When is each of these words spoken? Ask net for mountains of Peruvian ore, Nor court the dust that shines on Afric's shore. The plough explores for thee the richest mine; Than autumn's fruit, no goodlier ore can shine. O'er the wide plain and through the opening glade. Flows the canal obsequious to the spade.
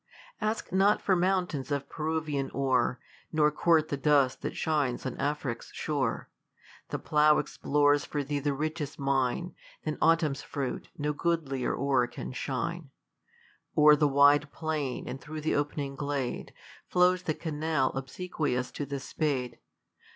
Ask 0.41 0.71
net 0.71 0.99
for 0.99 1.15
mountains 1.15 1.69
of 1.69 1.87
Peruvian 1.87 2.49
ore, 2.55 2.99
Nor 3.31 3.51
court 3.51 3.89
the 3.89 3.97
dust 3.97 4.41
that 4.41 4.57
shines 4.57 5.05
on 5.05 5.15
Afric's 5.17 5.71
shore. 5.73 6.27
The 6.89 6.97
plough 6.97 7.37
explores 7.37 8.03
for 8.03 8.23
thee 8.23 8.39
the 8.39 8.55
richest 8.55 8.97
mine; 8.97 9.53
Than 9.85 9.99
autumn's 10.01 10.41
fruit, 10.41 10.89
no 10.97 11.13
goodlier 11.13 11.75
ore 11.75 12.07
can 12.07 12.31
shine. 12.31 12.89
O'er 13.77 13.95
the 13.95 14.07
wide 14.07 14.51
plain 14.51 15.07
and 15.07 15.21
through 15.21 15.41
the 15.41 15.53
opening 15.53 15.93
glade. 15.95 16.51
Flows 16.87 17.21
the 17.21 17.35
canal 17.35 17.91
obsequious 17.93 18.71
to 18.71 18.87
the 18.87 18.99
spade. 18.99 19.59